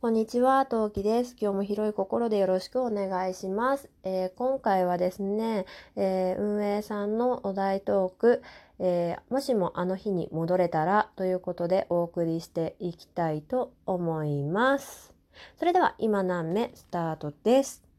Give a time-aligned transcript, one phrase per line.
[0.00, 1.36] こんにちは、トウキです。
[1.38, 3.90] 今日も広い心でよろしくお願いします。
[4.02, 8.42] えー今回はですね、えー運営さんのお題トーク、
[8.78, 15.14] えーもしもあの日に戻れたらということでお送りしていきたいと思います。
[15.58, 17.89] それでは今何目スタートです。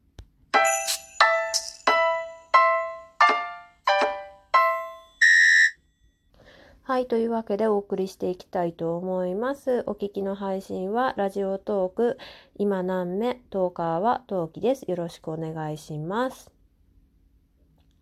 [6.92, 7.06] はい。
[7.06, 9.82] というわけでお送りしていきたいと思います。
[9.86, 12.18] お聞きの配信は、ラジオトーク、
[12.58, 14.82] 今何目、トーカーはトウキです。
[14.82, 16.52] よろしくお願いします。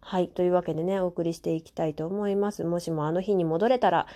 [0.01, 0.29] はい。
[0.29, 2.65] というわけでね、お送りしていきたいと思います。
[2.65, 4.09] もしもあの日に戻れたら、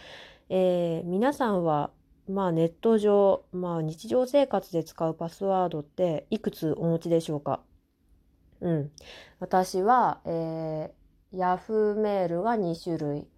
[0.49, 1.91] えー皆さんは、
[2.29, 7.61] まあネット上、まあ日常生活で使うパスワードっていくつお持ちでしょうか？
[8.61, 8.91] うん。
[9.39, 13.29] 私は、えー、Yahoo メールが2種類。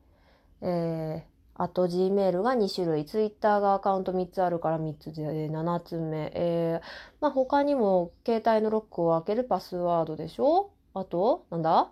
[0.62, 1.22] えー、
[1.54, 6.32] あと Gmail が2種類、Twitter がアカウント3つあるから3つで7つ目。
[6.34, 6.86] えー、
[7.20, 10.70] まあ他にも携帯のロックを開けるパスワードでしょ？
[10.94, 11.90] あと、なんだ？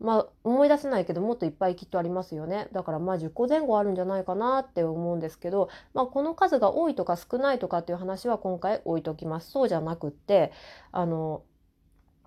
[0.00, 2.66] まあ思い出せないけどもっといっぱいきっとありますよね。
[2.72, 9.52] だからまあ10個前後あるんじゃないかなって思うんですけど、まあこの数が多いとか少ないとかっていう話は今回置いときます。
[9.52, 10.50] そうじゃなくって、
[10.90, 11.44] あの、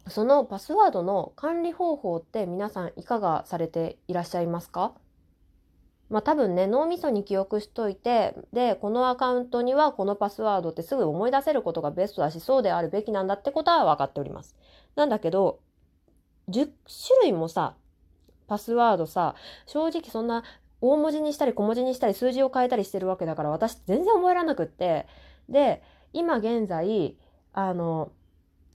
[0.08, 4.94] そのパスワードの管理方法って皆さんいかがされていらっしゃいますか？
[6.09, 14.56] まあ多分ね、脳みそに記憶しといて、で、このアカウントにはこのパスワードってすぐ思い出せることがベストだし、そうであるべきなんだってことは分かっております。
[14.95, 15.59] なんだけど、
[16.50, 16.66] 10
[17.08, 17.76] 種類もさ、
[18.48, 20.44] パスワードさ、正直そんな
[20.81, 25.08] 大文字にしたり小文字にしたり数字を変えたりしてるわけだから私全然覚えらなくって。
[25.50, 25.81] で、
[26.14, 27.17] 今現在、
[27.53, 28.11] あの、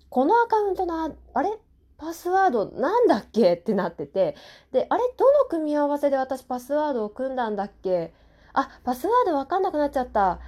[0.08, 1.50] このアカウントの、あれ？
[2.00, 3.52] パスワードなんだっけ？
[3.52, 4.34] ってなってて、
[4.72, 5.02] で、あれ？
[5.18, 8.14] どの組み合わせで私パスワードを組んだんだっけ？
[8.54, 10.40] あ、パスワードわかんなくなっちゃった。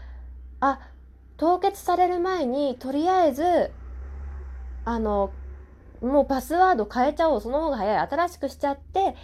[0.60, 0.80] あ、
[1.36, 3.70] 凍結される前に、とりあえず、
[4.84, 5.30] あの、
[6.00, 7.40] もうパスワード変えちゃおう。
[7.40, 8.08] その方が早い。
[8.08, 9.14] 新しくしちゃって、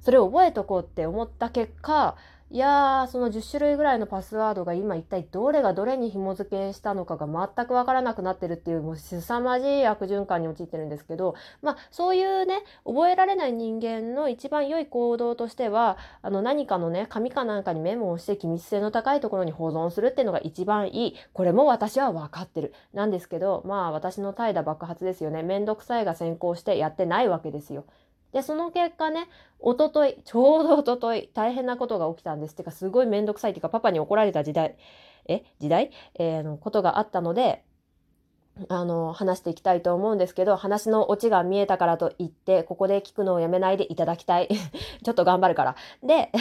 [0.00, 2.16] それを覚えとこうって思った結果、
[2.50, 21.16] いやー、その10種類ぐらいのパスワードが今一体どれがどれに紐付けしたのかが全くわからなくなってるっていう、もう凄まじい悪循環に陥ってるんですけど、まあそういうね、覚えられない人間の一番良い行動としては、あの何かのね、紙かなんかにメモをして機密性の高いところに保存するっていうのが一番いい。
[21.34, 22.72] これも私は分かってる。
[22.94, 25.42] なんですけど、まあ私の怠惰爆発ですよね。
[25.42, 27.84] めんどくさいが先行してやってないわけですよ。
[28.32, 29.28] で、その結果ね、
[29.58, 32.54] おととい、 ちょうどおととい、大変なことが起きたんです。
[32.54, 34.76] てか、すごいめんどくさいっていうか、パパに怒られた時代、
[35.26, 35.90] え、時代？
[36.14, 37.64] えーのことがあったので、
[38.68, 44.48] あの、話していきたいと思うんですけど、話のオチが見えたからといって、ここで聞くのをやめないでいただきたい。
[45.04, 45.76] ちょっと頑張るから。
[46.02, 46.32] で、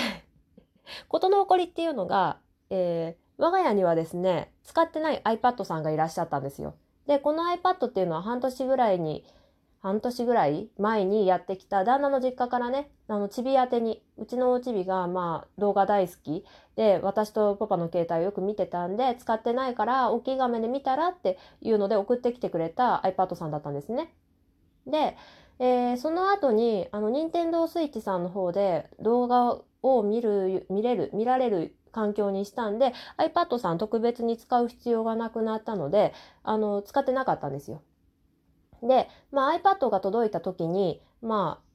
[1.10, 6.74] ことの起こりっていうのが、えー我が家にはですね、使ってない iPad さんがいらっしゃったんですよ。
[7.06, 9.24] で、この iPad っていうのは半年ぐらいに、
[9.82, 16.46] 半年ぐらい前にやってきた旦那の実家からね、あの、チビ宛てに、うちのチビがまあ動画大好き
[16.76, 24.14] で、私とパパの携帯をよく見てたんで、使ってないから大きい画面で見たらっていうので送ってきてくれた iPad さんだったんですね。
[24.88, 25.16] で、
[25.60, 37.82] えーその後に、あの、任天堂スイッチさんの方で動画を見る、見れる、見られる環境にしたんで、iPad さん特別に使う必要がなくなったので、あの、使ってなかったんですよ。
[38.84, 41.68] で、まあ iPad が届いた時に、まあ、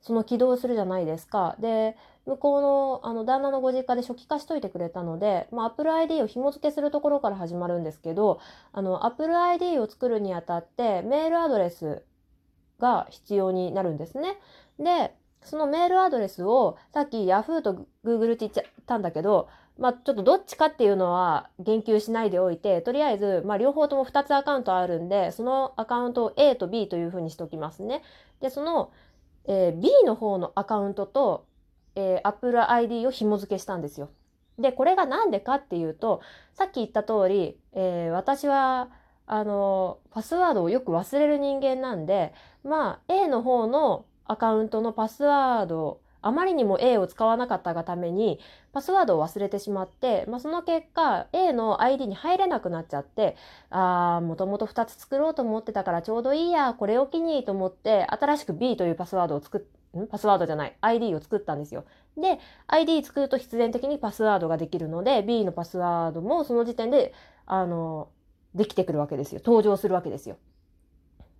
[0.00, 1.56] その起動するじゃないですか。
[1.60, 1.96] で、
[2.26, 8.40] 向こうの、あの、旦那のご実家で初期化しといてくれたので、まあ Apple ID を紐付けするところから始まるんですけど、
[8.72, 12.02] あの、Apple ID を作るにあたって、メールアドレス
[12.78, 14.38] が必要になるんですね。
[14.78, 28.02] で、そのメールアドレスを、さっき Yahoo と Google って言っちゃったんだけど、まあちょっとどっちかっていうのは言及しないでおいて、とりあえず、まあ両方とも2つアカウントあるんで、そのアカウントを A と B というふうにしておきますね。
[28.40, 28.92] で、その、
[29.46, 31.46] えー B の方のアカウントと、
[31.96, 34.10] えー Apple ID を紐付けしたんですよ。
[34.58, 36.20] で、これがなんでかっていうと、
[36.54, 38.90] さっき言った通り、えー私は、
[39.26, 42.32] あの、パスワードをよく忘れる人間なんで、
[42.62, 48.40] まあ、A の方のアカウントのパスワード、あまりにも A を使わなかったがために、
[48.72, 53.36] パスワードを忘れてしまって、まあ、その結果、A の ID に入れなくなっちゃって、
[53.70, 59.58] あー、もともと2つ作ろうと思ってたからちょうどいいや、これを機にと思って、新しく B というパスワードを作
[59.94, 60.06] っ、ん？
[60.06, 61.84] パスワードじゃない、ID を作ったんですよ。
[62.16, 62.38] で、
[62.68, 67.12] ID 作ると必然的にパスワードができるので、B のパスワードもその時点で、
[67.46, 68.08] あの、
[68.54, 69.40] できてくるわけですよ。
[69.44, 70.36] 登場するわけですよ。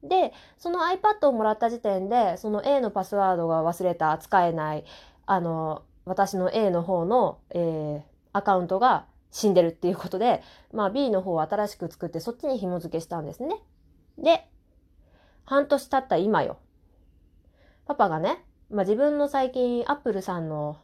[0.05, 4.85] で、その iPad をもらった時点で、その A のパスワードが忘れた、使えない、
[5.27, 10.43] あの、私の A の方の、えーアカウントが死んでるっていうことで、
[10.73, 13.57] まあ B の方を新しく作ってそっちに紐付けしたんですね。
[14.19, 14.47] で、
[15.45, 16.59] 半年経った今よ。
[17.87, 20.79] パパがね、まあ自分の最近アップルさんの、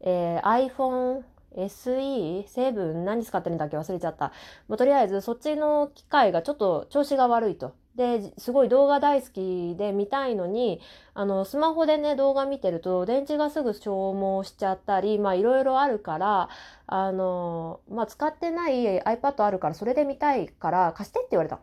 [0.00, 1.22] えー、iPhone
[1.56, 4.32] SE7 何使ってるんだっけ忘れちゃった。
[4.68, 7.74] まあ、とりあえずそっちの機械がちょっと調子が悪いと。
[7.96, 10.80] で、すごい動画大好きで見たいのに、
[11.14, 16.48] あの、スマホでね、動画見てると、電池がすぐ消耗しちゃったり、まあ、いろいろあるから、
[16.86, 21.60] あの、まあ、使ってない iPad あるから、それで見たいから貸してって言われた。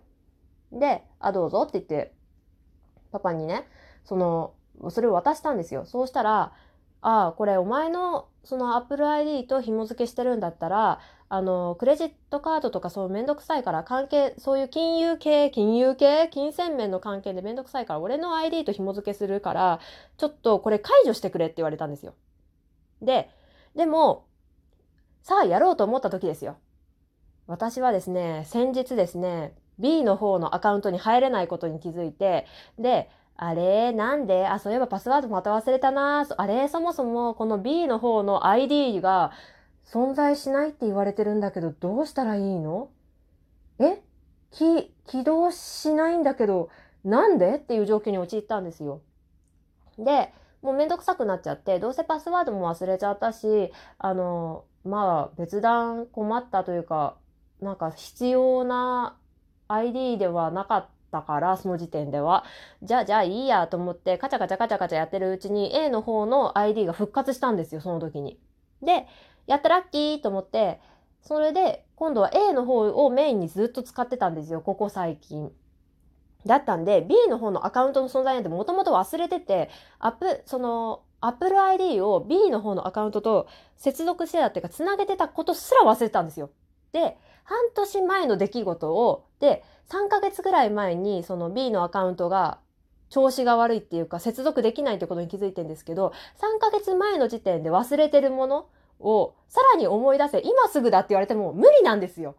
[0.71, 2.13] で、あ、どうぞって言って、
[3.11, 3.67] パパにね、
[4.05, 4.53] その、
[4.89, 5.85] それを渡したんですよ。
[5.85, 6.53] そうしたら、
[7.01, 10.99] ああ、これお前のその Apple ID と紐付けしてるんだったら、
[11.33, 19.79] あの、クレジットカードとかそうめんどくさいから関係、そういう金融系、金融系、金銭面の関係でめんどくさいから、俺の ID と紐付けするから、
[20.17, 22.15] ちょっとこれ解除してくれって言われたんですよ。
[23.01, 23.29] で、
[23.77, 24.25] でも、
[25.23, 26.57] さあやろうと思った時ですよ。
[27.47, 32.45] 私はですね、先日ですね、B の方のアカウントに入れないことに気づいて、
[32.77, 36.27] で、あれなんであ、そういえばパスワードまた忘れたな。
[36.35, 39.31] あれそもそもこの B の方の ID が
[39.91, 42.89] 存在しないって言われてるんだけど、どうしたらいいの？
[43.79, 44.01] え？
[44.51, 46.69] 起、起動しないんだけど、
[47.03, 47.55] なんで？
[47.55, 49.01] っていう状況に陥ったんですよ。
[49.97, 57.17] で、もうめんどくさくなっちゃって、どうせパスワードも忘れちゃったし、あの、まあ別段困ったというか、
[57.59, 59.17] なんか必要な
[59.67, 62.45] ID ではなかったから、その時点では。
[62.81, 68.39] じゃあ、じゃあいいやと思って、カチャカチャカチャカチャやってるうちに A の方の ID が復活したんですよ、その時に。
[68.81, 69.05] で、
[69.47, 70.79] やったラッキーと思って、
[71.21, 75.51] それで、今度は A の方をメインにずっと使ってたんですよ、ここ最近。
[76.45, 83.47] だったんで、B の方のアカウントの存在なんてもともと忘れてて、アップ、その、Apple ID を B の方のアカウントと
[83.77, 86.49] 接続してたっていうか、繋げてたことすら忘れてたんですよ。
[86.91, 92.59] で、半年前の出来事を、で、3ヶ月ぐらい前にその B のアカウントが
[93.09, 98.67] 調子が悪いっていうか接続できないってことに気づいてるんですけど、3ヶ月前の時点で忘れてるもの
[99.01, 102.35] をさらに思い出せ、今すぐだって言われても無理なんですよ。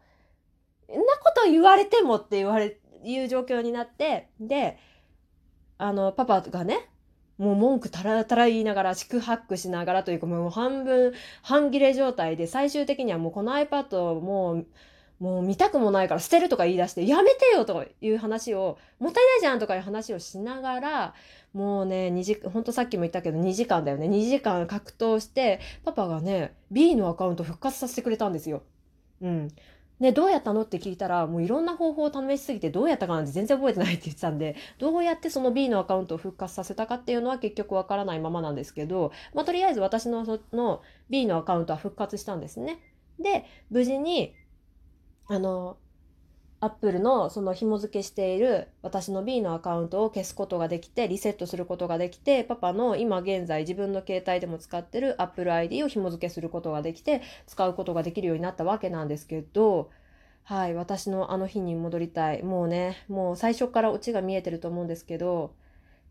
[0.88, 4.78] んなこと言われてもって言われ、いう状況になって、で、
[5.78, 6.88] あの、パパがね、
[7.38, 11.12] もう文句たらたら言いながら、四苦八苦しながらというか、もう半分、
[11.42, 14.66] 半切れ状態で、最終的にはもうこの iPad をもう、
[15.22, 21.14] もう見たくもないから捨てるとか言い出して、やめてよという話を、もったいないじゃんとかいう話をしながら、
[21.52, 24.08] もうね、2時、ほんとさっきも言ったけど2時間だよね。
[24.08, 28.64] 2時間格闘して、パパがね、B のアカウント復活させてくれたんですよ。
[29.20, 29.48] うん。
[30.00, 42.80] ね、どうやったのって聞いたら、もういろんな方法を試しすぎてどうやったかなんて全然覚えてないって言ってたんで、どうやってその B のアカウントを復活させたかっていうのは結局わからないままなんですけど、まあ、とりあえず私のその B のアカウントは復活したんですね。
[43.20, 44.34] で、無事に
[45.26, 45.78] あの、
[46.60, 59.90] アップルのその紐付けしている私の B のアカウントを消すことができて、リセットすることができて、パパの今現在自分の携帯でも使ってる Apple ID を紐付けすることができて、使うことができるようになったわけなんですけど、
[60.44, 62.44] はい、私のあの日に戻りたい。
[62.44, 65.54] もうね、もう最初からオチが見えてると思うんですけど、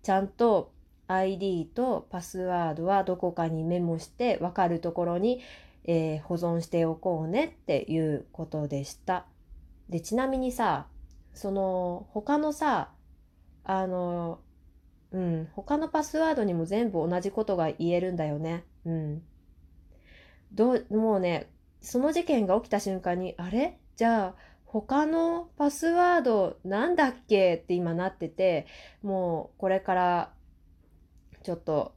[0.03, 0.73] ちゃんと
[1.07, 5.41] ID とパスワードはどこかにメモして分かるところに
[5.85, 9.25] えー、保存しておこうねっていうことでした。
[9.89, 10.87] で、ちなみにさ、
[11.33, 12.91] その、他のさ、
[13.63, 14.39] あの、
[15.11, 18.63] うん、他のパスワードにも全部同じことが言えるんだよね。
[18.85, 19.23] うん。
[20.53, 21.49] どう、もうね、
[21.81, 23.79] その事件が起きた瞬間に、あれ？
[23.95, 27.55] じゃあ、他のパスワードなんだっけ？
[27.55, 28.67] って今なってて、
[29.01, 30.33] もうこれから
[31.43, 31.93] ちょっと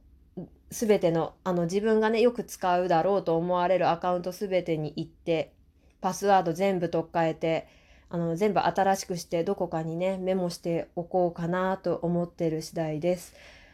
[0.71, 5.53] 全てのあの自分がねよく使うだろうと思われるアカウント全てに行って
[6.01, 7.67] パスワード全部取っ替えて
[8.09, 13.33] あの全部新しくしてどこかにねメモしておこうかなと思ってる次第です。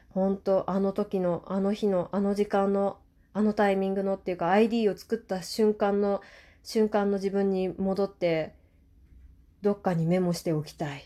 [0.10, 2.98] 本当あの時のあの日のあの時間の
[3.34, 6.22] あのタイミングのっていうか ID を作った瞬間の
[6.64, 8.54] 瞬間の自分に戻って
[9.62, 11.04] どっかにメモしておきたい。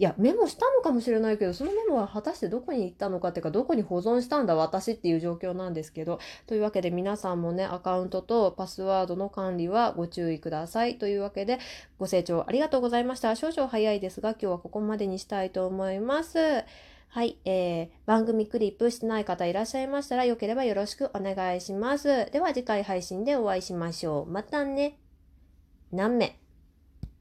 [0.00, 10.96] いや、メモしたのかもしれないけど、そのメモは果たしてどこに行ったのかっていうか、どこに保存したんだ私っていう状況なんですけど、というわけで皆さんもね、アカウントとパスワードの管理はご注意ください。
[10.96, 11.58] というわけで、
[11.98, 13.36] ご清聴ありがとうございました。
[13.36, 16.38] 少々早いですが、今日はここまでにしたいと思います。
[17.08, 22.30] はい、えー、番組クリップしてない方いらっしゃいましたら、よければよろしくお願いします。
[22.30, 24.30] では次回配信でお会いしましょう。
[24.30, 24.96] またね。
[25.92, 26.39] 何名？